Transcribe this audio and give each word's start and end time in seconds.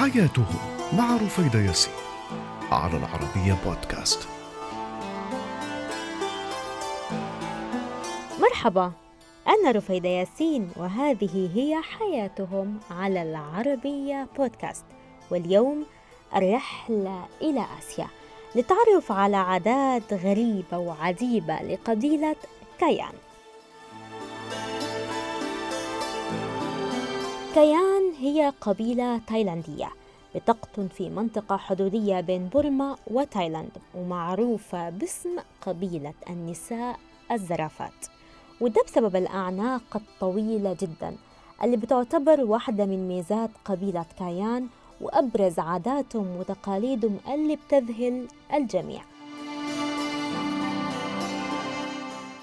حياته 0.00 0.44
مع 0.92 1.16
رفيدة 1.16 1.58
ياسين 1.58 1.92
على 2.70 2.96
العربية 2.96 3.56
بودكاست. 3.66 4.28
مرحبا 8.40 8.92
أنا 9.48 9.70
رفيدة 9.70 10.08
ياسين 10.08 10.70
وهذه 10.76 11.50
هي 11.54 11.82
حياتهم 11.82 12.78
على 12.90 13.22
العربية 13.22 14.28
بودكاست. 14.38 14.84
واليوم 15.30 15.86
الرحلة 16.36 17.26
إلى 17.42 17.64
آسيا 17.78 18.06
للتعرف 18.54 19.12
على 19.12 19.36
عادات 19.36 20.12
غريبة 20.12 20.78
وعجيبة 20.78 21.62
لقبيلة 21.62 22.36
كيان. 22.78 23.14
كيان 27.54 27.99
هي 28.20 28.52
قبيلة 28.60 29.18
تايلاندية 29.18 29.88
بتقطن 30.34 30.88
في 30.88 31.10
منطقة 31.10 31.56
حدودية 31.56 32.20
بين 32.20 32.46
بورما 32.46 32.96
وتايلاند 33.06 33.70
ومعروفة 33.94 34.90
باسم 34.90 35.30
قبيلة 35.60 36.14
النساء 36.30 36.98
الزرافات. 37.32 38.06
وده 38.60 38.82
بسبب 38.86 39.16
الأعناق 39.16 39.82
الطويلة 39.96 40.76
جدا 40.80 41.16
اللي 41.62 41.76
بتعتبر 41.76 42.40
واحدة 42.40 42.86
من 42.86 43.08
ميزات 43.08 43.50
قبيلة 43.64 44.04
كايان 44.18 44.68
وأبرز 45.00 45.58
عاداتهم 45.58 46.36
وتقاليدهم 46.36 47.18
اللي 47.34 47.56
بتذهل 47.56 48.28
الجميع. 48.54 49.02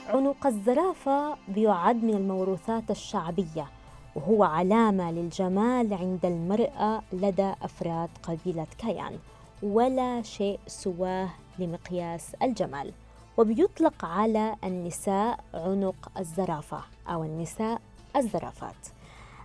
عنق 0.09 0.47
الزرافة 0.47 1.35
بيعد 1.47 2.03
من 2.03 2.13
الموروثات 2.13 2.91
الشعبية 2.91 3.67
وهو 4.17 4.43
علامة 4.43 5.11
للجمال 5.11 5.93
عند 5.93 6.25
المرأة 6.25 7.01
لدى 7.13 7.53
أفراد 7.61 8.09
قبيلة 8.23 8.67
كيان 8.77 9.17
ولا 9.63 10.21
شيء 10.21 10.59
سواه 10.67 11.29
لمقياس 11.59 12.35
الجمال. 12.41 12.91
وبيطلق 13.37 14.05
على 14.05 14.55
النساء 14.63 15.39
عنق 15.53 16.11
الزرافة 16.19 16.79
أو 17.07 17.23
النساء 17.23 17.81
الزرافات. 18.15 18.75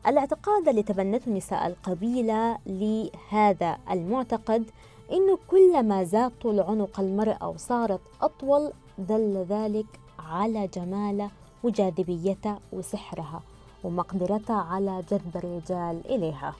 الاعتقاد 0.07 0.69
اللي 0.69 0.83
تبنته 0.83 1.31
نساء 1.31 1.67
القبيلة 1.67 2.59
لهذا 2.67 3.79
المعتقد 3.91 4.65
إنه 5.13 5.39
كلما 5.51 6.05
زاد 6.05 6.33
طول 6.43 6.61
عنق 6.61 7.01
المرأة 7.01 7.49
وصارت 7.49 8.01
أطول 8.23 8.73
دل 8.99 9.47
ذلك 9.49 9.87
على 10.19 10.67
جمالها 10.67 11.31
وجاذبيتها 11.63 12.59
وسحرها. 12.73 13.43
ومقدرتها 13.85 14.57
على 14.57 15.03
جذب 15.11 15.37
الرجال 15.37 16.01
إليها. 16.07 16.55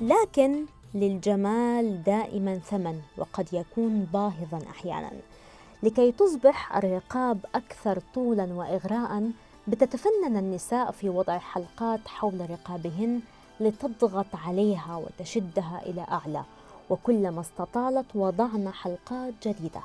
لكن 0.00 0.64
للجمال 0.94 2.02
دائما 2.02 2.58
ثمن 2.58 3.00
وقد 3.18 3.48
يكون 3.52 4.04
باهظا 4.12 4.58
أحيانا. 4.70 5.10
لكي 5.82 6.12
تصبح 6.12 6.76
الرقاب 6.76 7.38
أكثر 7.54 8.02
طولا 8.14 8.44
وإغراء 8.54 9.30
بتتفنن 9.68 10.36
النساء 10.36 10.90
في 10.90 11.08
وضع 11.08 11.38
حلقات 11.38 12.08
حول 12.08 12.50
رقابهن 12.50 13.20
لتضغط 13.60 14.26
عليها 14.46 14.96
وتشدها 14.96 15.82
إلى 15.86 16.06
أعلى. 16.10 16.42
وكلما 16.90 17.40
استطالت 17.40 18.06
وضعن 18.14 18.68
حلقات 18.68 19.34
جديدة. 19.48 19.80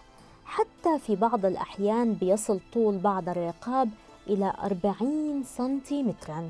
حتى 0.47 0.99
في 0.99 1.15
بعض 1.15 1.45
الأحيان 1.45 2.13
بيصل 2.13 2.59
طول 2.73 2.97
بعض 2.97 3.29
الرقاب 3.29 3.89
إلى 4.27 4.53
40 4.63 5.43
سنتيمترا 5.43 6.49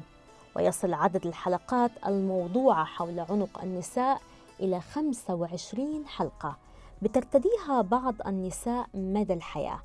ويصل 0.56 0.94
عدد 0.94 1.26
الحلقات 1.26 1.92
الموضوعة 2.08 2.84
حول 2.86 3.20
عنق 3.20 3.64
النساء 3.64 4.22
إلى 4.60 4.82
25 4.82 6.08
حلقة 6.08 6.58
بترتديها 7.02 7.82
بعض 7.82 8.14
النساء 8.28 8.88
مدى 8.94 9.34
الحياة 9.34 9.80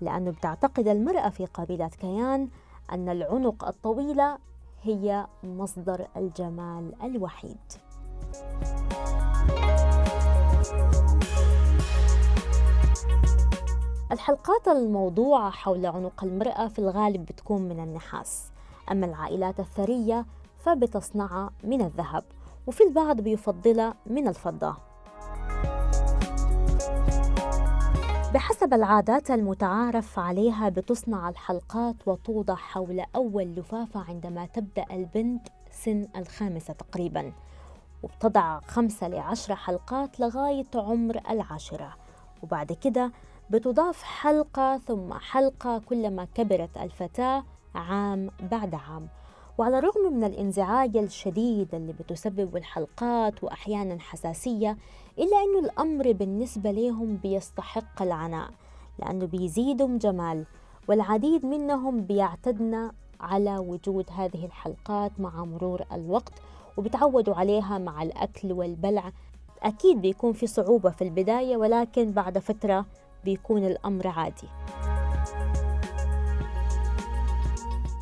لأنه 0.00 0.30
بتعتقد 0.30 0.88
المرأة 0.88 1.28
في 1.28 1.46
قبيلة 1.46 1.88
كيان 1.88 2.48
أن 2.92 3.08
العنق 3.08 3.64
الطويلة 3.68 4.38
هي 4.82 5.26
مصدر 5.44 6.06
الجمال 6.16 6.92
الوحيد. 7.02 7.58
الحلقات 14.12 14.68
الموضوعة 14.68 15.50
حول 15.50 15.86
عنق 15.86 16.24
المرأة 16.24 16.68
في 16.68 16.78
الغالب 16.78 17.26
بتكون 17.26 17.62
من 17.62 17.80
النحاس. 17.80 18.50
أما 18.90 19.06
العائلات 19.06 19.60
الثرية 19.60 20.26
فبتصنعها 20.58 21.50
من 21.64 21.82
الذهب 21.82 22.24
وفي 22.66 22.84
البعض 22.84 23.20
بيفضلها 23.20 23.94
من 24.06 24.28
الفضة. 24.28 24.76
بحسب 28.34 28.74
العادات 28.74 29.30
المتعارف 29.30 30.18
عليها 30.18 30.68
بتصنع 30.68 31.28
الحلقات 31.28 31.96
وتوضع 32.06 32.54
حول 32.54 33.04
أول 33.16 33.44
لفافة 33.44 34.00
عندما 34.00 34.46
تبدأ 34.46 34.84
البنت 34.90 35.48
سن 35.70 36.06
الخامسة 36.16 36.72
تقريبا 36.72 37.32
وبتضع 38.02 38.60
خمسة 38.60 39.08
لعشرة 39.08 39.54
حلقات 39.54 40.20
لغاية 40.20 40.66
عمر 40.74 41.20
العاشرة. 41.30 41.96
وبعد 42.42 42.72
كده 42.72 43.12
بتضاف 43.50 44.02
حلقة 44.02 44.78
ثم 44.78 45.12
حلقة 45.12 45.78
كلما 45.78 46.26
كبرت 46.34 46.76
الفتاة 46.76 47.44
عام 47.74 48.30
بعد 48.50 48.74
عام. 48.74 49.08
وعلى 49.58 49.78
الرغم 49.78 50.12
من 50.12 50.24
الانزعاج 50.24 50.96
الشديد 50.96 51.74
اللي 51.74 51.92
بتسبب 51.92 52.56
الحلقات 52.56 53.44
وأحيانا 53.44 54.00
حساسية 54.00 54.76
إلا 55.18 55.36
أنه 55.42 55.58
الأمر 55.58 56.12
بالنسبة 56.12 56.70
لهم 56.70 57.16
بيستحق 57.16 58.02
العناء 58.02 58.50
لأنه 58.98 59.26
بيزيدهم 59.26 59.98
جمال 59.98 60.44
والعديد 60.88 61.46
منهم 61.46 62.00
بيعتدنا 62.00 62.92
على 63.20 63.58
وجود 63.58 64.06
هذه 64.16 64.44
الحلقات 64.44 65.12
مع 65.18 65.44
مرور 65.44 65.82
الوقت 65.92 66.32
وبتعودوا 66.76 67.34
عليها 67.34 67.78
مع 67.78 68.02
الأكل 68.02 68.52
والبلع. 68.52 69.12
أكيد 69.62 70.00
بيكون 70.02 70.32
في 70.32 70.46
صعوبة 70.46 70.90
في 70.90 71.02
البداية 71.04 71.56
ولكن 71.56 72.12
بعد 72.12 72.38
فترة 72.38 72.86
بيكون 73.24 73.64
الأمر 73.64 74.06
عادي. 74.08 74.48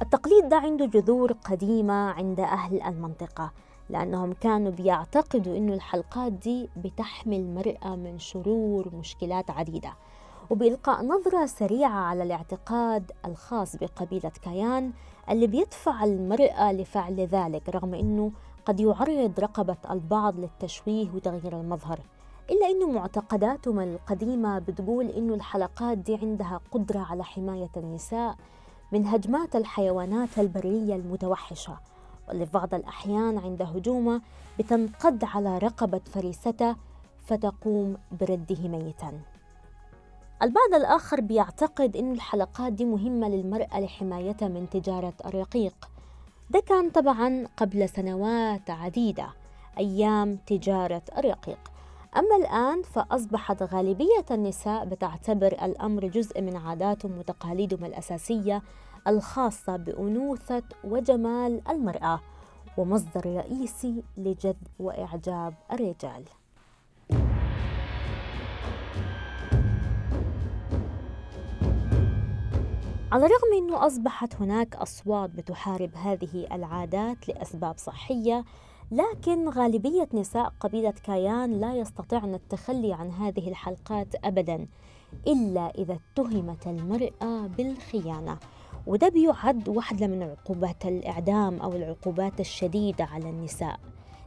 التقليد 0.03 0.49
ده 0.49 0.57
عنده 0.57 0.87
جذور 0.87 1.33
قديمة 1.33 2.11
عند 2.11 2.41
أهل 2.41 2.83
المنطقة 2.83 3.51
لأنهم 3.91 4.33
كانوا 4.33 4.73
بيعتقدوا 4.73 5.57
أن 5.57 5.73
الحلقات 5.73 6.33
دي 6.33 6.69
بتحمي 6.77 7.37
المرأة 7.37 7.97
من 7.97 8.19
شرور 8.19 8.95
مشكلات 8.95 9.51
عديدة. 9.51 9.93
وبإلقاء 10.51 11.05
نظرة 11.05 11.47
سريعة 11.47 12.01
على 12.01 12.23
الاعتقاد 12.23 13.13
الخاص 13.25 13.77
بقبيلة 13.77 14.33
كيان 14.43 14.93
اللي 15.31 15.47
بيدفع 15.47 16.05
المرأة 16.05 16.73
لفعل 16.73 17.21
ذلك 17.21 17.69
رغم 17.69 17.95
أنه 17.95 18.33
قد 18.67 18.81
يعرض 18.81 19.33
رقبة 19.41 19.77
البعض 19.91 20.39
للتشويه 20.39 21.11
وتغيير 21.15 21.61
المظهر. 21.61 22.01
إلا 22.51 22.67
أنه 22.71 22.91
معتقداتهم 22.91 23.81
القديمة 23.81 24.59
بتقول 24.59 25.07
أنه 25.11 25.35
الحلقات 25.35 25.99
دي 25.99 26.15
عندها 26.23 26.61
قدرة 26.71 26.99
على 26.99 27.25
حماية 27.25 27.71
النساء 27.77 28.37
من 28.93 29.07
هجمات 29.07 29.57
الحيوانات 29.57 30.39
البرية 30.39 30.95
المتوحشة 30.97 31.79
واللي 32.29 32.47
في 32.47 32.53
بعض 32.53 32.75
الأحيان 32.75 33.39
عند 33.39 33.63
هجومه 33.63 34.21
بتنقض 34.59 35.25
على 35.25 35.59
رقبة 35.59 36.01
فريستة 36.15 36.77
فتقوم 37.27 37.97
برده 38.21 38.69
ميتا. 38.69 39.21
البعض 40.43 40.75
الآخر 40.75 41.21
بيعتقد 41.21 41.97
أن 41.97 42.13
الحلقات 42.13 42.73
دي 42.73 42.85
مهمة 42.85 43.29
للمرأة 43.29 43.81
لحمايتها 43.81 44.49
من 44.49 44.67
تجارة 44.71 45.13
الرقيق 45.27 45.75
ده 46.51 46.61
كان 46.61 46.91
طبعا 46.91 47.47
قبل 47.57 47.89
سنوات 47.89 48.71
عديدة 48.71 49.27
أيام 49.79 50.37
تجارة 50.47 51.03
الرقيق 51.19 51.59
أما 52.17 52.37
الآن 52.37 52.83
فأصبحت 52.83 53.63
غالبية 53.63 54.25
النساء 54.31 54.85
بتعتبر 54.85 55.47
الأمر 55.47 56.07
جزء 56.07 56.41
من 56.43 56.57
عاداتهم 56.57 57.19
وتقاليدهم 57.19 57.85
الأساسية 57.85 58.63
الخاصة 59.09 59.77
بأنوثة 59.77 60.63
وجمال 60.85 61.69
المرأة 61.69 62.21
ومصدر 62.77 63.37
رئيسي 63.37 64.03
لجذب 64.17 64.57
وإعجاب 64.79 65.55
الرجال. 65.73 66.25
على 73.13 73.27
الرغم 73.27 73.53
أنه 73.59 73.87
أصبحت 73.87 74.35
هناك 74.35 74.77
أصوات 74.77 75.31
بتحارب 75.31 75.91
هذه 75.95 76.47
العادات 76.53 77.29
لأسباب 77.29 77.79
صحية 77.79 78.45
لكن 78.91 79.49
غالبية 79.49 80.09
نساء 80.15 80.53
قبيلة 80.61 80.95
كايان 81.05 81.61
لا 81.61 81.75
يستطعن 81.75 82.35
التخلي 82.35 82.93
عن 82.93 83.11
هذه 83.11 83.49
الحلقات 83.49 84.07
أبدا 84.25 84.67
إلا 85.27 85.73
إذا 85.79 85.99
اتهمت 86.13 86.67
المرأة 86.67 87.47
بالخيانة. 87.47 88.39
وده 88.87 89.09
بيعد 89.09 89.69
واحدة 89.69 90.07
من 90.07 90.23
عقوبات 90.23 90.87
الإعدام 90.87 91.61
أو 91.61 91.73
العقوبات 91.73 92.41
الشديدة 92.41 93.05
على 93.05 93.31
النساء. 93.31 93.81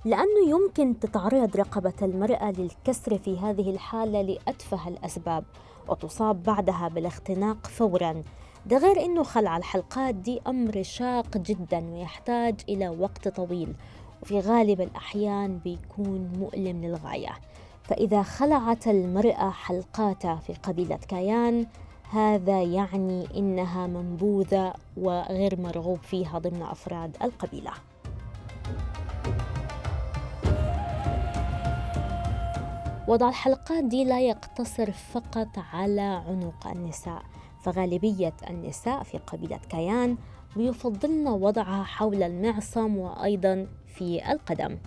لأنه 0.06 0.50
يمكن 0.50 1.00
تتعرض 1.00 1.58
رقبة 1.58 1.94
المرأة 2.02 2.52
للكسر 2.52 3.18
في 3.18 3.38
هذه 3.38 3.70
الحالة 3.70 4.22
لأتفه 4.22 4.88
الأسباب 4.88 5.44
وتصاب 5.88 6.44
بعدها 6.44 6.88
بالاختناق 6.88 7.68
فوراً. 7.68 8.24
ده 8.66 8.78
غير 8.78 9.06
أنه 9.06 9.24
خلع 9.24 9.58
الحلقات 9.58 10.16
دي 10.16 10.42
أمر 10.48 10.84
شاق 10.84 11.38
جدا 11.38 11.94
ويحتاج 11.94 12.56
إلى 12.70 12.90
وقت 12.90 13.28
طويل. 13.28 13.74
وفي 14.22 14.40
غالب 14.40 14.82
الأحيان 14.82 15.58
بيكون 15.58 16.32
مؤلم 16.40 16.86
للغاية. 16.86 17.32
فإذا 17.84 18.24
خلعت 18.24 18.88
المرأة 18.88 19.50
حلقاتها 19.50 20.36
في 20.36 20.54
قبيلة 20.54 20.96
كيان 20.96 21.66
هذا 22.12 22.62
يعني 22.64 23.28
إنها 23.38 23.88
منبوذة 23.88 24.74
وغير 24.98 25.60
مرغوب 25.62 25.98
فيها 25.98 26.40
ضمن 26.40 26.62
أفراد 26.62 27.18
القبيلة. 27.22 27.72
وضع 33.08 33.30
الحلقات 33.30 33.84
دي 33.84 34.06
لا 34.06 34.22
يقتصر 34.22 34.92
فقط 34.92 35.48
على 35.74 36.02
عنق 36.02 36.68
النساء 36.68 37.22
فغالبية 37.62 38.34
النساء 38.50 39.04
في 39.04 39.18
قبيلة 39.18 39.60
كيان 39.70 40.18
بيفضلن 40.56 41.28
وضعها 41.28 41.84
حول 41.84 42.24
المعصم 42.24 42.98
وأيضا 42.98 43.68
في 43.96 44.32
القدم. 44.32 44.78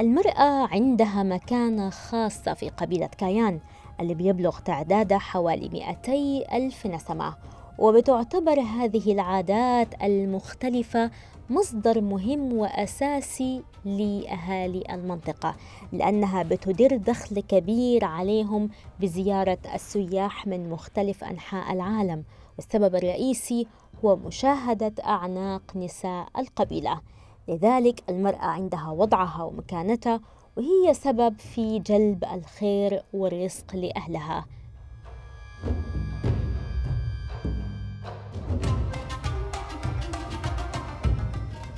المرأة 0.00 0.68
عندها 0.72 1.22
مكانة 1.22 1.90
خاصة 1.90 2.54
في 2.54 2.68
قبيلة 2.68 3.06
كيان 3.06 3.60
اللي 4.00 4.14
بيبلغ 4.14 4.58
تعدادها 4.58 5.18
حوالي 5.18 5.68
200 5.68 6.56
ألف 6.56 6.86
نسمة 6.86 7.34
وبتعتبر 7.78 8.60
هذه 8.60 9.12
العادات 9.12 10.02
المختلفة 10.02 11.10
مصدر 11.50 12.00
مهم 12.00 12.52
وأساسي 12.52 13.62
لأهالي 13.84 14.82
المنطقة 14.90 15.54
لأنها 15.92 16.42
بتدر 16.42 16.96
دخل 16.96 17.40
كبير 17.40 18.04
عليهم 18.04 18.70
بزيارة 19.00 19.58
السياح 19.74 20.46
من 20.46 20.70
مختلف 20.70 21.24
أنحاء 21.24 21.72
العالم 21.72 22.24
والسبب 22.56 22.94
الرئيسي 22.94 23.66
هو 24.04 24.16
مشاهدة 24.16 24.92
أعناق 25.04 25.62
نساء 25.76 26.28
القبيلة. 26.38 27.00
لذلك 27.48 28.02
المرأة 28.08 28.44
عندها 28.44 28.90
وضعها 28.90 29.42
ومكانتها 29.42 30.20
وهي 30.56 30.94
سبب 30.94 31.38
في 31.38 31.78
جلب 31.78 32.24
الخير 32.24 33.02
والرزق 33.12 33.76
لأهلها. 33.76 34.44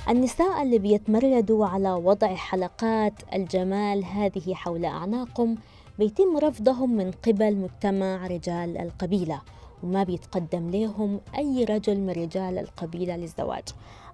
النساء 0.09 0.63
اللي 0.63 0.79
بيتمردوا 0.79 1.65
على 1.65 1.91
وضع 1.91 2.35
حلقات 2.35 3.13
الجمال 3.33 4.05
هذه 4.05 4.53
حول 4.53 4.85
أعناقهم 4.85 5.57
بيتم 5.99 6.37
رفضهم 6.37 6.95
من 6.97 7.11
قبل 7.11 7.55
مجتمع 7.57 8.27
رجال 8.27 8.77
القبيلة. 8.77 9.41
وما 9.83 10.03
بيتقدم 10.03 10.69
لهم 10.69 11.19
أي 11.37 11.63
رجل 11.63 11.99
من 11.99 12.09
رجال 12.09 12.57
القبيلة 12.57 13.15
للزواج. 13.17 13.63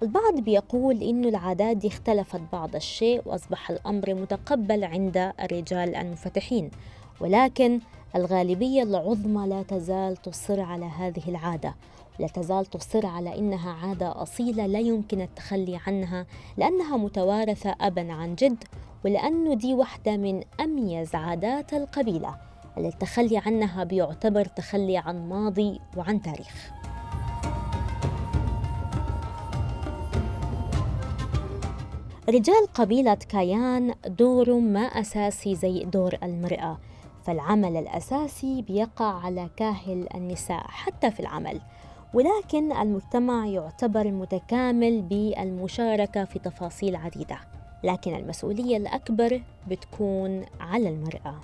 البعض 0.04 0.40
بيقول 0.40 1.04
إن 1.04 1.26
العادات 1.26 1.78
دي 1.78 1.88
اختلفت 1.88 2.42
بعض 2.54 2.76
الشيء 2.76 3.22
وأصبح 3.26 3.70
الأمر 3.70 4.14
متقبل 4.14 4.84
عند 4.84 5.18
الرجال 5.18 5.96
المنفتحين 5.96 6.72
ولكن 7.22 7.80
الغالبية 8.16 8.84
العظمى 8.84 9.48
لا 9.48 9.64
تزال 9.64 10.18
تصر 10.18 10.62
على 10.62 10.86
هذه 10.86 11.22
العادة 11.28 11.76
لا 12.20 12.28
تزال 12.28 12.66
تصر 12.66 13.06
على 13.06 13.40
إنها 13.40 13.72
عادة 13.72 14.22
أصيلة 14.22 14.66
لا 14.66 14.80
يمكن 14.80 15.22
التخلي 15.22 15.80
عنها 15.88 16.26
لأنها 16.58 16.98
متوارثة 16.98 17.76
ابا 17.82 18.14
عن 18.14 18.36
جد 18.36 18.64
ولأنه 19.06 19.54
دي 19.54 19.74
واحدة 19.74 20.18
من 20.18 20.44
أميز 20.60 21.16
عادات 21.16 21.74
القبيلة. 21.74 22.30
اللي 22.30 22.47
التخلي 22.86 23.38
عنها 23.46 23.84
بيعتبر 23.84 24.46
تخلي 24.46 24.98
عن 24.98 25.30
ماضي 25.30 25.80
وعن 25.98 26.22
تاريخ. 26.22 26.72
رجال 32.30 32.68
قبيلة 32.74 33.14
كايان 33.14 33.94
دورهم 34.06 34.64
ما 34.64 34.80
أساسي 34.80 35.56
زي 35.56 35.84
دور 35.84 36.18
المرأة 36.24 36.78
فالعمل 37.24 37.78
الأساسي 37.78 38.62
بيقع 38.62 39.20
على 39.20 39.50
كاهل 39.58 40.08
النساء 40.16 40.66
حتى 40.68 41.12
في 41.12 41.20
العمل. 41.20 41.62
ولكن 42.14 42.72
المجتمع 42.72 43.46
يعتبر 43.46 44.12
متكامل 44.12 45.02
بالمشاركة 45.02 46.26
في 46.26 46.40
تفاصيل 46.40 46.96
عديدة 46.96 47.40
لكن 47.84 48.16
المسؤولية 48.16 48.78
الأكبر 48.78 49.42
بتكون 49.68 50.46
على 50.60 50.90
المرأة. 50.90 51.36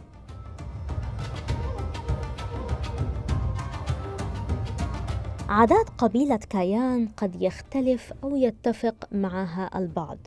عادات 5.53 5.89
قبيلة 5.89 6.35
كايان 6.35 7.07
قد 7.17 7.41
يختلف 7.41 8.13
أو 8.23 8.35
يتفق 8.35 9.07
معها 9.11 9.69
البعض 9.75 10.17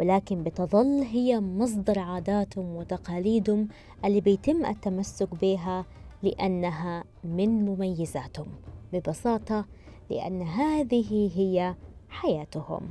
ولكن 0.00 0.42
بتظل 0.42 1.02
هي 1.02 1.40
مصدر 1.40 1.98
عاداتهم 1.98 2.76
وتقاليدهم 2.76 3.68
اللي 4.04 4.20
بيتم 4.20 4.66
التمسك 4.66 5.34
بها 5.34 5.84
لأنها 6.22 7.04
من 7.24 7.64
مميزاتهم 7.64 8.46
ببساطة 8.92 9.66
لأن 10.10 10.42
هذه 10.42 11.30
هي 11.34 11.74
حياتهم. 12.08 12.88